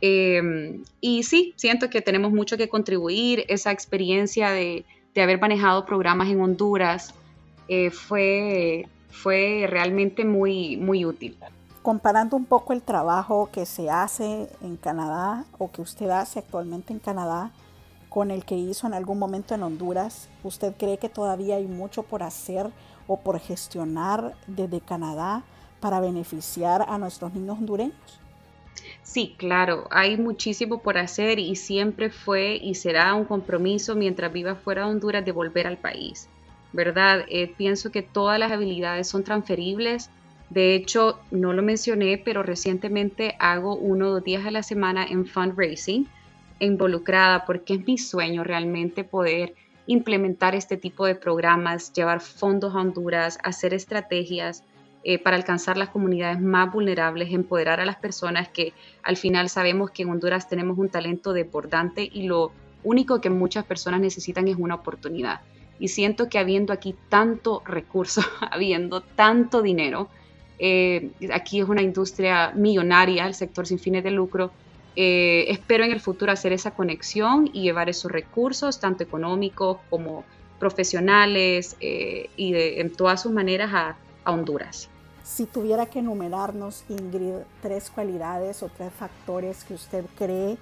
Em, 0.00 0.84
y 1.00 1.22
sí, 1.22 1.54
siento 1.56 1.90
que 1.90 2.02
tenemos 2.02 2.32
mucho 2.32 2.56
que 2.56 2.68
contribuir. 2.68 3.44
Esa 3.48 3.72
experiencia 3.72 4.50
de, 4.50 4.84
haber 5.16 5.40
manejado 5.40 5.86
programas 5.86 6.28
en 6.28 6.40
Honduras 6.42 7.14
eh, 7.68 7.90
fue, 7.90 8.86
fue 9.10 9.66
realmente 9.66 10.26
muy, 10.26 10.76
muy 10.76 11.06
útil. 11.06 11.38
Comparando 11.80 12.36
un 12.36 12.44
poco 12.44 12.74
el 12.74 12.82
trabajo 12.82 13.48
que 13.50 13.64
se 13.64 13.88
hace 13.88 14.50
en 14.60 14.76
Canadá 14.76 15.46
o 15.56 15.72
que 15.72 15.80
usted 15.80 16.10
hace 16.10 16.40
actualmente 16.40 16.92
en 16.92 16.98
Canadá 16.98 17.50
con 18.16 18.30
el 18.30 18.46
que 18.46 18.56
hizo 18.56 18.86
en 18.86 18.94
algún 18.94 19.18
momento 19.18 19.54
en 19.54 19.62
Honduras, 19.62 20.30
¿usted 20.42 20.72
cree 20.78 20.96
que 20.96 21.10
todavía 21.10 21.56
hay 21.56 21.66
mucho 21.66 22.02
por 22.02 22.22
hacer 22.22 22.70
o 23.06 23.20
por 23.20 23.38
gestionar 23.38 24.32
desde 24.46 24.80
Canadá 24.80 25.42
para 25.80 26.00
beneficiar 26.00 26.86
a 26.88 26.96
nuestros 26.96 27.34
niños 27.34 27.58
hondureños? 27.58 28.20
Sí, 29.02 29.34
claro, 29.36 29.86
hay 29.90 30.16
muchísimo 30.16 30.78
por 30.78 30.96
hacer 30.96 31.38
y 31.38 31.56
siempre 31.56 32.08
fue 32.08 32.56
y 32.56 32.76
será 32.76 33.12
un 33.12 33.26
compromiso 33.26 33.94
mientras 33.94 34.32
viva 34.32 34.54
fuera 34.54 34.86
de 34.86 34.92
Honduras 34.92 35.22
de 35.22 35.32
volver 35.32 35.66
al 35.66 35.76
país, 35.76 36.26
¿verdad? 36.72 37.26
Eh, 37.28 37.52
pienso 37.54 37.92
que 37.92 38.00
todas 38.00 38.38
las 38.38 38.50
habilidades 38.50 39.08
son 39.08 39.24
transferibles. 39.24 40.08
De 40.48 40.74
hecho, 40.74 41.20
no 41.30 41.52
lo 41.52 41.62
mencioné, 41.62 42.16
pero 42.16 42.42
recientemente 42.42 43.36
hago 43.38 43.76
uno 43.76 44.06
o 44.06 44.10
dos 44.12 44.24
días 44.24 44.46
a 44.46 44.50
la 44.50 44.62
semana 44.62 45.04
en 45.04 45.26
fundraising 45.26 46.08
involucrada 46.58 47.44
porque 47.44 47.74
es 47.74 47.86
mi 47.86 47.98
sueño 47.98 48.44
realmente 48.44 49.04
poder 49.04 49.54
implementar 49.86 50.54
este 50.54 50.76
tipo 50.76 51.06
de 51.06 51.14
programas, 51.14 51.92
llevar 51.92 52.20
fondos 52.20 52.74
a 52.74 52.80
Honduras, 52.80 53.38
hacer 53.42 53.72
estrategias 53.74 54.64
eh, 55.04 55.18
para 55.18 55.36
alcanzar 55.36 55.76
las 55.76 55.90
comunidades 55.90 56.40
más 56.40 56.72
vulnerables, 56.72 57.32
empoderar 57.32 57.80
a 57.80 57.86
las 57.86 57.96
personas 57.96 58.48
que 58.48 58.72
al 59.02 59.16
final 59.16 59.48
sabemos 59.48 59.92
que 59.92 60.02
en 60.02 60.10
Honduras 60.10 60.48
tenemos 60.48 60.78
un 60.78 60.88
talento 60.88 61.32
desbordante 61.32 62.08
y 62.12 62.24
lo 62.24 62.50
único 62.82 63.20
que 63.20 63.30
muchas 63.30 63.64
personas 63.64 64.00
necesitan 64.00 64.48
es 64.48 64.56
una 64.56 64.74
oportunidad. 64.74 65.42
Y 65.78 65.88
siento 65.88 66.28
que 66.28 66.38
habiendo 66.38 66.72
aquí 66.72 66.96
tanto 67.08 67.62
recurso, 67.64 68.22
habiendo 68.50 69.00
tanto 69.00 69.62
dinero, 69.62 70.08
eh, 70.58 71.10
aquí 71.32 71.60
es 71.60 71.68
una 71.68 71.82
industria 71.82 72.50
millonaria, 72.54 73.26
el 73.26 73.34
sector 73.34 73.66
sin 73.66 73.78
fines 73.78 74.02
de 74.02 74.10
lucro, 74.10 74.50
eh, 74.96 75.46
espero 75.48 75.84
en 75.84 75.92
el 75.92 76.00
futuro 76.00 76.32
hacer 76.32 76.52
esa 76.52 76.72
conexión 76.72 77.48
y 77.52 77.62
llevar 77.62 77.88
esos 77.88 78.10
recursos, 78.10 78.80
tanto 78.80 79.04
económicos 79.04 79.78
como 79.90 80.24
profesionales 80.58 81.76
y 81.80 82.54
en 82.54 82.92
todas 82.94 83.20
sus 83.20 83.30
maneras 83.30 83.70
a 83.72 83.96
Honduras. 84.32 84.88
Si 85.22 85.44
tuviera 85.44 85.86
que 85.86 85.98
enumerarnos, 85.98 86.84
Ingrid, 86.88 87.42
tres 87.60 87.90
cualidades 87.90 88.62
o 88.62 88.68
tres 88.68 88.92
factores 88.92 89.64
que 89.64 89.74
usted 89.74 90.04
cree 90.16 90.56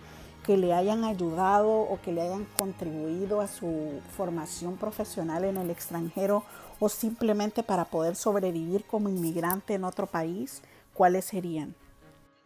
que 0.44 0.56
le 0.56 0.72
hayan 0.72 1.04
ayudado 1.04 1.70
o 1.70 1.98
que 2.02 2.12
le 2.12 2.22
hayan 2.22 2.46
contribuido 2.56 3.40
a 3.40 3.48
su 3.48 4.00
formación 4.16 4.76
profesional 4.76 5.44
en 5.44 5.56
el 5.56 5.70
extranjero 5.70 6.44
o 6.80 6.88
simplemente 6.88 7.62
para 7.62 7.84
poder 7.84 8.16
sobrevivir 8.16 8.84
como 8.84 9.08
inmigrante 9.08 9.74
en 9.74 9.84
otro 9.84 10.06
país, 10.06 10.62
¿cuáles 10.92 11.24
serían? 11.24 11.74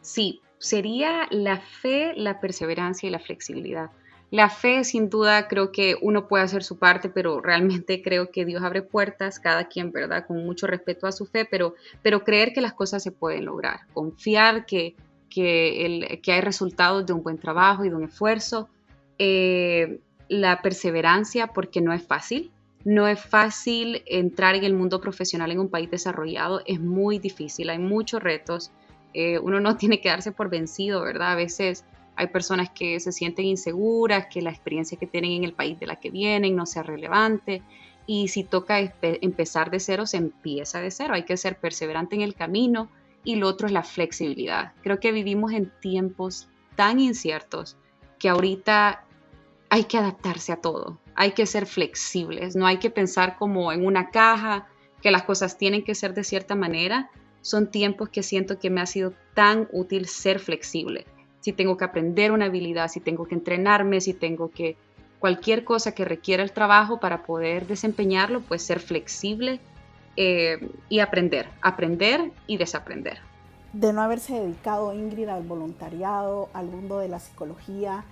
Sí, 0.00 0.40
sería 0.58 1.26
la 1.30 1.58
fe, 1.58 2.12
la 2.16 2.40
perseverancia 2.40 3.06
y 3.06 3.10
la 3.10 3.18
flexibilidad. 3.18 3.90
La 4.30 4.50
fe, 4.50 4.84
sin 4.84 5.08
duda, 5.08 5.48
creo 5.48 5.72
que 5.72 5.96
uno 6.02 6.28
puede 6.28 6.44
hacer 6.44 6.62
su 6.62 6.78
parte, 6.78 7.08
pero 7.08 7.40
realmente 7.40 8.02
creo 8.04 8.30
que 8.30 8.44
Dios 8.44 8.62
abre 8.62 8.82
puertas, 8.82 9.40
cada 9.40 9.68
quien, 9.68 9.90
¿verdad? 9.90 10.26
Con 10.26 10.44
mucho 10.44 10.66
respeto 10.66 11.06
a 11.06 11.12
su 11.12 11.26
fe, 11.26 11.44
pero, 11.44 11.74
pero 12.02 12.24
creer 12.24 12.52
que 12.52 12.60
las 12.60 12.74
cosas 12.74 13.02
se 13.02 13.12
pueden 13.12 13.46
lograr, 13.46 13.80
confiar 13.94 14.66
que, 14.66 14.94
que, 15.30 16.20
hay 16.26 16.40
resultados 16.40 17.06
de 17.06 17.12
un 17.12 17.22
buen 17.22 17.38
trabajo 17.38 17.84
y 17.84 17.88
de 17.88 17.96
un 17.96 18.04
esfuerzo, 18.04 18.68
eh, 19.18 20.00
la 20.28 20.60
perseverancia, 20.60 21.48
porque 21.48 21.80
no 21.80 21.92
es 21.92 22.02
fácil, 22.02 22.50
no 22.84 23.08
es 23.08 23.20
fácil 23.20 24.02
entrar 24.06 24.54
en 24.54 24.64
el 24.64 24.74
mundo 24.74 25.00
profesional 25.00 25.50
en 25.50 25.58
un 25.58 25.68
país 25.68 25.90
desarrollado, 25.90 26.62
es 26.66 26.80
muy 26.80 27.18
difícil, 27.18 27.70
hay 27.70 27.78
muchos 27.78 28.22
retos, 28.22 28.70
eh, 29.14 29.38
uno 29.38 29.60
no 29.60 29.76
tiene 29.76 30.00
que 30.00 30.08
darse 30.08 30.32
por 30.32 30.50
vencido, 30.50 31.02
¿verdad? 31.02 31.32
A 31.32 31.36
veces 31.36 31.84
hay 32.16 32.26
personas 32.28 32.70
que 32.70 32.98
se 33.00 33.12
sienten 33.12 33.46
inseguras, 33.46 34.26
que 34.26 34.42
la 34.42 34.50
experiencia 34.50 34.98
que 34.98 35.06
tienen 35.06 35.32
en 35.32 35.44
el 35.44 35.52
país 35.52 35.78
de 35.78 35.86
la 35.86 35.96
que 35.96 36.10
vienen 36.10 36.56
no 36.56 36.66
sea 36.66 36.82
relevante. 36.82 37.62
Y 38.06 38.28
si 38.28 38.42
toca 38.42 38.80
empezar 38.80 39.70
de 39.70 39.80
cero, 39.80 40.06
se 40.06 40.16
empieza 40.16 40.80
de 40.80 40.90
cero. 40.90 41.14
Hay 41.14 41.24
que 41.24 41.36
ser 41.36 41.58
perseverante 41.58 42.16
en 42.16 42.22
el 42.22 42.34
camino. 42.34 42.88
Y 43.22 43.36
lo 43.36 43.46
otro 43.46 43.66
es 43.66 43.72
la 43.72 43.82
flexibilidad. 43.82 44.72
Creo 44.82 44.98
que 44.98 45.12
vivimos 45.12 45.52
en 45.52 45.70
tiempos 45.80 46.48
tan 46.74 46.98
inciertos 46.98 47.76
que 48.18 48.28
ahorita 48.28 49.04
hay 49.70 49.84
que 49.84 49.98
adaptarse 49.98 50.52
a 50.52 50.60
todo. 50.60 50.98
Hay 51.14 51.32
que 51.32 51.46
ser 51.46 51.66
flexibles. 51.66 52.56
No 52.56 52.66
hay 52.66 52.78
que 52.78 52.90
pensar 52.90 53.36
como 53.36 53.72
en 53.72 53.84
una 53.84 54.10
caja, 54.10 54.66
que 55.02 55.10
las 55.10 55.22
cosas 55.22 55.58
tienen 55.58 55.84
que 55.84 55.94
ser 55.94 56.14
de 56.14 56.24
cierta 56.24 56.54
manera. 56.54 57.10
Son 57.40 57.70
tiempos 57.70 58.08
que 58.08 58.22
siento 58.22 58.58
que 58.58 58.70
me 58.70 58.80
ha 58.80 58.86
sido 58.86 59.12
tan 59.34 59.68
útil 59.72 60.06
ser 60.06 60.38
flexible 60.38 61.06
si 61.40 61.52
tengo 61.52 61.76
que 61.76 61.84
aprender 61.84 62.32
una 62.32 62.46
habilidad, 62.46 62.88
si 62.88 63.00
tengo 63.00 63.26
que 63.26 63.34
entrenarme, 63.34 64.00
si 64.00 64.14
tengo 64.14 64.50
que 64.50 64.76
cualquier 65.18 65.64
cosa 65.64 65.92
que 65.92 66.04
requiera 66.04 66.42
el 66.42 66.52
trabajo 66.52 67.00
para 67.00 67.22
poder 67.22 67.66
desempeñarlo, 67.66 68.40
pues 68.42 68.62
ser 68.62 68.80
flexible 68.80 69.60
eh, 70.16 70.58
y 70.88 71.00
aprender, 71.00 71.48
aprender 71.62 72.32
y 72.46 72.56
desaprender. 72.56 73.18
De 73.72 73.92
no 73.92 74.02
haberse 74.02 74.34
dedicado 74.34 74.94
Ingrid 74.94 75.28
al 75.28 75.42
voluntariado, 75.42 76.48
al 76.52 76.66
mundo 76.66 76.98
de 76.98 77.08
la 77.08 77.18
psicología 77.18 78.04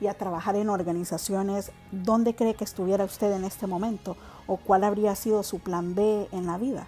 y 0.00 0.08
a 0.08 0.14
trabajar 0.14 0.56
en 0.56 0.68
organizaciones, 0.68 1.72
¿dónde 1.90 2.34
cree 2.34 2.54
que 2.54 2.64
estuviera 2.64 3.04
usted 3.04 3.32
en 3.32 3.44
este 3.44 3.66
momento? 3.66 4.16
¿O 4.46 4.56
cuál 4.56 4.84
habría 4.84 5.14
sido 5.14 5.42
su 5.42 5.60
plan 5.60 5.94
B 5.94 6.28
en 6.32 6.46
la 6.46 6.58
vida? 6.58 6.86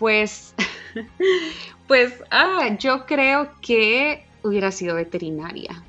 Pues, 0.00 0.54
pues, 1.86 2.14
ah, 2.30 2.74
yo 2.78 3.04
creo 3.04 3.50
que 3.60 4.24
hubiera 4.42 4.72
sido 4.72 4.96
veterinaria. 4.96 5.84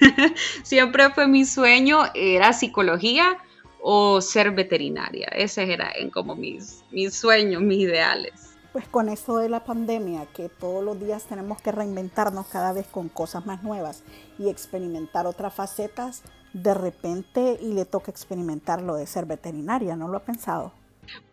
Siempre 0.62 1.10
fue 1.10 1.28
mi 1.28 1.44
sueño, 1.44 2.04
era 2.14 2.54
psicología 2.54 3.36
o 3.82 4.22
ser 4.22 4.50
veterinaria. 4.52 5.28
Ese 5.28 5.70
eran 5.70 6.08
como 6.10 6.34
mis, 6.34 6.84
mis 6.90 7.14
sueños, 7.14 7.60
mis 7.60 7.80
ideales. 7.80 8.32
Pues 8.72 8.88
con 8.88 9.10
esto 9.10 9.36
de 9.36 9.50
la 9.50 9.62
pandemia, 9.62 10.26
que 10.34 10.48
todos 10.48 10.82
los 10.82 10.98
días 10.98 11.24
tenemos 11.24 11.60
que 11.60 11.70
reinventarnos 11.70 12.46
cada 12.46 12.72
vez 12.72 12.86
con 12.86 13.10
cosas 13.10 13.44
más 13.44 13.62
nuevas 13.62 14.02
y 14.38 14.48
experimentar 14.48 15.26
otras 15.26 15.52
facetas, 15.54 16.22
de 16.54 16.72
repente 16.72 17.58
y 17.60 17.74
le 17.74 17.84
toca 17.84 18.10
experimentar 18.10 18.80
lo 18.80 18.96
de 18.96 19.06
ser 19.06 19.26
veterinaria, 19.26 19.96
¿no 19.96 20.08
lo 20.08 20.16
ha 20.16 20.24
pensado? 20.24 20.72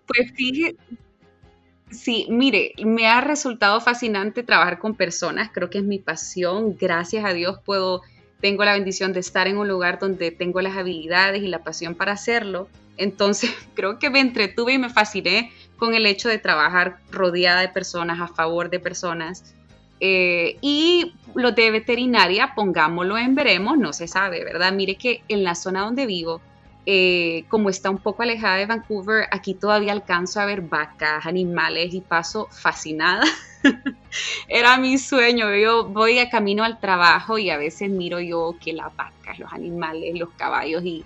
Pues 0.05 0.33
fíjate, 0.35 0.77
Sí, 1.91 2.25
mire, 2.29 2.73
me 2.85 3.07
ha 3.07 3.19
resultado 3.21 3.81
fascinante 3.81 4.43
trabajar 4.43 4.79
con 4.79 4.95
personas, 4.95 5.49
creo 5.53 5.69
que 5.69 5.79
es 5.79 5.83
mi 5.83 5.99
pasión, 5.99 6.77
gracias 6.79 7.25
a 7.25 7.33
Dios 7.33 7.59
puedo, 7.65 8.01
tengo 8.39 8.63
la 8.63 8.73
bendición 8.73 9.11
de 9.11 9.19
estar 9.19 9.47
en 9.47 9.57
un 9.57 9.67
lugar 9.67 9.99
donde 9.99 10.31
tengo 10.31 10.61
las 10.61 10.77
habilidades 10.77 11.43
y 11.43 11.47
la 11.47 11.63
pasión 11.63 11.93
para 11.95 12.13
hacerlo, 12.13 12.69
entonces 12.95 13.51
creo 13.75 13.99
que 13.99 14.09
me 14.09 14.21
entretuve 14.21 14.73
y 14.73 14.77
me 14.77 14.89
fasciné 14.89 15.51
con 15.77 15.93
el 15.93 16.05
hecho 16.05 16.29
de 16.29 16.37
trabajar 16.37 16.99
rodeada 17.11 17.59
de 17.59 17.69
personas, 17.69 18.21
a 18.21 18.27
favor 18.27 18.69
de 18.69 18.79
personas. 18.79 19.55
Eh, 19.99 20.57
y 20.61 21.13
lo 21.35 21.51
de 21.51 21.71
veterinaria, 21.71 22.53
pongámoslo 22.55 23.17
en 23.17 23.35
veremos, 23.35 23.77
no 23.77 23.93
se 23.93 24.07
sabe, 24.07 24.43
¿verdad? 24.43 24.73
Mire 24.73 24.95
que 24.95 25.23
en 25.27 25.43
la 25.43 25.55
zona 25.55 25.81
donde 25.81 26.05
vivo, 26.05 26.41
eh, 26.85 27.45
como 27.49 27.69
está 27.69 27.91
un 27.91 27.99
poco 27.99 28.23
alejada 28.23 28.55
de 28.55 28.65
Vancouver, 28.65 29.27
aquí 29.31 29.53
todavía 29.53 29.91
alcanzo 29.91 30.39
a 30.39 30.45
ver 30.45 30.61
vacas, 30.61 31.25
animales 31.25 31.93
y 31.93 32.01
paso 32.01 32.47
fascinada. 32.49 33.23
Era 34.47 34.77
mi 34.77 34.97
sueño. 34.97 35.53
Yo 35.55 35.85
voy 35.85 36.17
a 36.17 36.29
camino 36.29 36.63
al 36.63 36.79
trabajo 36.79 37.37
y 37.37 37.51
a 37.51 37.57
veces 37.57 37.89
miro 37.91 38.19
yo 38.19 38.55
que 38.59 38.73
las 38.73 38.95
vacas, 38.95 39.37
los 39.37 39.53
animales, 39.53 40.17
los 40.17 40.29
caballos 40.31 40.83
y, 40.83 41.05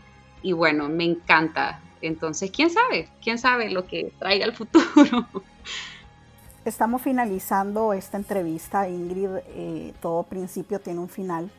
bueno, 0.53 0.87
me 0.87 1.03
encanta. 1.03 1.81
Entonces, 2.01 2.51
¿quién 2.51 2.69
sabe? 2.69 3.09
¿Quién 3.21 3.37
sabe 3.37 3.69
lo 3.69 3.85
que 3.85 4.13
traiga 4.17 4.45
el 4.45 4.53
futuro? 4.53 5.27
Estamos 6.65 7.01
finalizando 7.01 7.93
esta 7.93 8.17
entrevista, 8.17 8.87
Ingrid. 8.87 9.29
Eh, 9.49 9.93
todo 10.01 10.23
principio 10.23 10.79
tiene 10.79 10.99
un 10.99 11.09
final, 11.09 11.51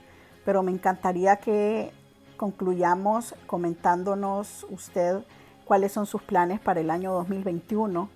pero 0.44 0.62
me 0.62 0.72
encantaría 0.72 1.36
que 1.36 1.92
concluyamos 2.36 3.34
comentándonos 3.46 4.66
usted 4.70 5.18
cuáles 5.64 5.92
son 5.92 6.06
sus 6.06 6.22
planes 6.22 6.60
para 6.60 6.80
el 6.80 6.90
año 6.90 7.12
2021 7.12 8.08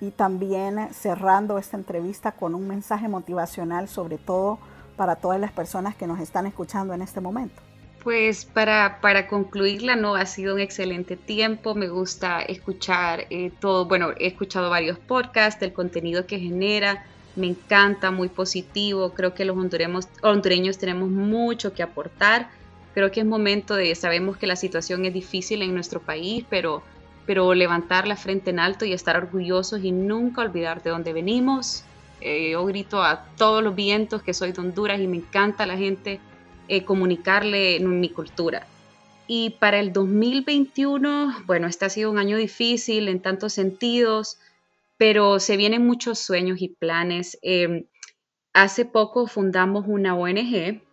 y 0.00 0.10
también 0.10 0.92
cerrando 0.92 1.58
esta 1.58 1.76
entrevista 1.76 2.32
con 2.32 2.54
un 2.54 2.66
mensaje 2.66 3.08
motivacional 3.08 3.88
sobre 3.88 4.18
todo 4.18 4.58
para 4.96 5.16
todas 5.16 5.40
las 5.40 5.52
personas 5.52 5.94
que 5.94 6.06
nos 6.06 6.20
están 6.20 6.46
escuchando 6.46 6.94
en 6.94 7.02
este 7.02 7.20
momento. 7.20 7.62
Pues 8.02 8.44
para, 8.44 9.00
para 9.00 9.26
concluirla, 9.26 9.96
no, 9.96 10.14
ha 10.14 10.24
sido 10.24 10.54
un 10.54 10.60
excelente 10.60 11.16
tiempo. 11.16 11.74
Me 11.74 11.88
gusta 11.88 12.40
escuchar 12.42 13.26
eh, 13.30 13.50
todo. 13.60 13.86
Bueno, 13.86 14.10
he 14.18 14.28
escuchado 14.28 14.70
varios 14.70 14.98
podcasts, 14.98 15.60
el 15.62 15.72
contenido 15.72 16.26
que 16.26 16.38
genera. 16.38 17.04
Me 17.36 17.48
encanta, 17.48 18.10
muy 18.10 18.28
positivo. 18.28 19.14
Creo 19.14 19.34
que 19.34 19.44
los 19.44 19.56
hondureños, 19.56 20.08
hondureños 20.22 20.78
tenemos 20.78 21.08
mucho 21.08 21.74
que 21.74 21.82
aportar. 21.82 22.50
Creo 22.98 23.12
que 23.12 23.20
es 23.20 23.26
momento 23.26 23.76
de, 23.76 23.94
sabemos 23.94 24.38
que 24.38 24.48
la 24.48 24.56
situación 24.56 25.04
es 25.04 25.14
difícil 25.14 25.62
en 25.62 25.72
nuestro 25.72 26.00
país, 26.00 26.44
pero, 26.50 26.82
pero 27.26 27.54
levantar 27.54 28.08
la 28.08 28.16
frente 28.16 28.50
en 28.50 28.58
alto 28.58 28.84
y 28.84 28.92
estar 28.92 29.16
orgullosos 29.16 29.84
y 29.84 29.92
nunca 29.92 30.40
olvidar 30.40 30.82
de 30.82 30.90
dónde 30.90 31.12
venimos. 31.12 31.84
Eh, 32.20 32.50
yo 32.50 32.66
grito 32.66 33.00
a 33.00 33.24
todos 33.36 33.62
los 33.62 33.76
vientos 33.76 34.24
que 34.24 34.34
soy 34.34 34.50
de 34.50 34.60
Honduras 34.60 34.98
y 34.98 35.06
me 35.06 35.18
encanta 35.18 35.64
la 35.64 35.76
gente 35.76 36.18
eh, 36.66 36.82
comunicarle 36.82 37.78
mi 37.78 38.08
cultura. 38.08 38.66
Y 39.28 39.50
para 39.50 39.78
el 39.78 39.92
2021, 39.92 41.44
bueno, 41.46 41.68
este 41.68 41.84
ha 41.84 41.90
sido 41.90 42.10
un 42.10 42.18
año 42.18 42.36
difícil 42.36 43.06
en 43.06 43.22
tantos 43.22 43.52
sentidos, 43.52 44.40
pero 44.96 45.38
se 45.38 45.56
vienen 45.56 45.86
muchos 45.86 46.18
sueños 46.18 46.60
y 46.60 46.70
planes. 46.70 47.38
Em, 47.42 47.84
hace 48.52 48.84
poco 48.84 49.28
fundamos 49.28 49.84
una 49.86 50.16
ONG 50.16 50.87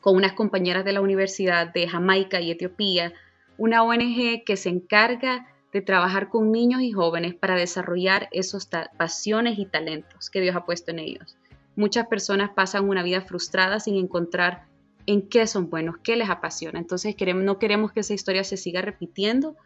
con 0.00 0.16
unas 0.16 0.32
compañeras 0.32 0.84
de 0.84 0.92
la 0.92 1.00
Universidad 1.00 1.72
de 1.72 1.88
Jamaica 1.88 2.40
y 2.40 2.50
Etiopía, 2.50 3.12
una 3.56 3.82
ONG 3.82 4.44
que 4.44 4.56
se 4.56 4.68
encarga 4.68 5.46
de 5.72 5.82
trabajar 5.82 6.28
con 6.28 6.50
niños 6.50 6.80
y 6.82 6.92
jóvenes 6.92 7.34
para 7.34 7.56
desarrollar 7.56 8.28
esos 8.32 8.68
pasiones 8.96 9.58
y 9.58 9.66
talentos 9.66 10.30
que 10.30 10.40
Dios 10.40 10.56
ha 10.56 10.64
puesto 10.64 10.90
en 10.92 11.00
ellos. 11.00 11.36
Muchas 11.76 12.06
personas 12.06 12.50
pasan 12.50 12.88
una 12.88 13.02
vida 13.02 13.20
frustrada 13.20 13.80
sin 13.80 13.96
encontrar 13.96 14.66
en 15.06 15.22
qué 15.22 15.46
son 15.46 15.70
buenos, 15.70 15.96
qué 16.02 16.16
les 16.16 16.30
apasiona. 16.30 16.78
Entonces 16.78 17.14
no 17.34 17.58
queremos 17.58 17.92
que 17.92 18.00
esa 18.00 18.14
historia 18.14 18.44
se 18.44 18.56
siga 18.56 18.82
repitiendo. 18.82 19.56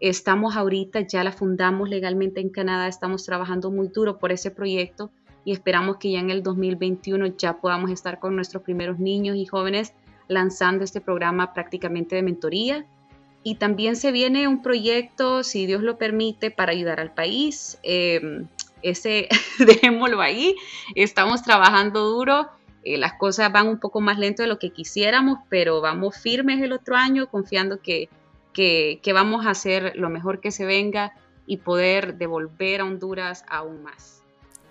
Estamos 0.00 0.56
ahorita, 0.56 1.00
ya 1.00 1.24
la 1.24 1.32
fundamos 1.32 1.88
legalmente 1.88 2.40
en 2.40 2.50
Canadá, 2.50 2.88
estamos 2.88 3.24
trabajando 3.24 3.70
muy 3.70 3.88
duro 3.88 4.18
por 4.18 4.32
ese 4.32 4.50
proyecto 4.50 5.10
y 5.44 5.52
esperamos 5.52 5.96
que 5.98 6.12
ya 6.12 6.20
en 6.20 6.30
el 6.30 6.42
2021 6.42 7.26
ya 7.38 7.58
podamos 7.58 7.90
estar 7.90 8.18
con 8.18 8.34
nuestros 8.36 8.62
primeros 8.62 8.98
niños 8.98 9.36
y 9.36 9.46
jóvenes 9.46 9.92
lanzando 10.28 10.84
este 10.84 11.00
programa 11.00 11.52
prácticamente 11.52 12.16
de 12.16 12.22
mentoría. 12.22 12.86
Y 13.42 13.56
también 13.56 13.96
se 13.96 14.10
viene 14.10 14.48
un 14.48 14.62
proyecto, 14.62 15.42
si 15.42 15.66
Dios 15.66 15.82
lo 15.82 15.98
permite, 15.98 16.50
para 16.50 16.72
ayudar 16.72 16.98
al 16.98 17.12
país. 17.12 17.78
Eh, 17.82 18.46
ese, 18.80 19.28
dejémoslo 19.58 20.22
ahí. 20.22 20.54
Estamos 20.94 21.42
trabajando 21.42 22.08
duro 22.08 22.48
eh, 22.84 22.98
las 22.98 23.14
cosas 23.14 23.50
van 23.50 23.68
un 23.68 23.80
poco 23.80 24.00
más 24.00 24.18
lento 24.18 24.42
de 24.42 24.48
lo 24.48 24.58
que 24.58 24.70
quisiéramos, 24.70 25.38
pero 25.48 25.80
vamos 25.80 26.18
firmes 26.18 26.60
el 26.60 26.72
otro 26.72 26.96
año, 26.96 27.28
confiando 27.28 27.80
que, 27.80 28.10
que, 28.52 29.00
que 29.02 29.12
vamos 29.12 29.46
a 29.46 29.50
hacer 29.50 29.94
lo 29.96 30.10
mejor 30.10 30.40
que 30.40 30.50
se 30.50 30.66
venga 30.66 31.14
y 31.46 31.58
poder 31.58 32.16
devolver 32.16 32.82
a 32.82 32.84
Honduras 32.84 33.44
aún 33.48 33.82
más. 33.82 34.22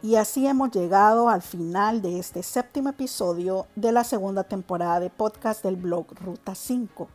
Y 0.03 0.17
así 0.17 0.45
hemos 0.45 0.69
llegado 0.71 1.29
al 1.29 1.41
final 1.41 2.01
de 2.01 2.19
este 2.19 2.43
séptimo 2.43 2.89
episodio 2.89 3.67
de 3.77 3.93
la 3.93 4.03
segunda 4.03 4.43
temporada 4.43 4.99
de 4.99 5.09
podcast 5.09 5.63
del 5.63 5.77
blog 5.77 6.07
Ruta 6.19 6.55
5. 6.55 7.07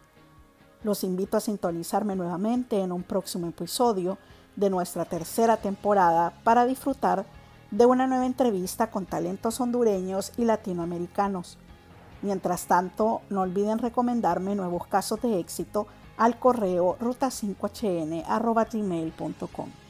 Los 0.85 1.05
invito 1.05 1.37
a 1.37 1.41
sintonizarme 1.41 2.17
nuevamente 2.17 2.81
en 2.81 2.93
un 2.93 3.03
próximo 3.03 3.49
episodio 3.49 4.17
de 4.57 4.71
nuestra 4.71 5.05
tercera 5.05 5.59
temporada 5.59 6.33
para 6.45 6.65
disfrutar 6.65 7.27
de 7.71 7.85
una 7.85 8.07
nueva 8.07 8.25
entrevista 8.25 8.91
con 8.91 9.05
talentos 9.05 9.61
hondureños 9.61 10.33
y 10.39 10.47
latinoamericanos. 10.47 11.59
Mientras 12.23 12.69
tanto, 12.69 13.21
no 13.29 13.43
olviden 13.43 13.81
recomendarme 13.81 14.55
nuevos 14.55 14.87
casos 14.87 15.21
de 15.21 15.39
éxito 15.39 15.87
al 16.17 16.39
correo 16.39 16.97
ruta5hn.gmail.com. 17.01 19.88